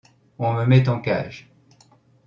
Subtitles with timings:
[0.45, 1.47] On me met en cage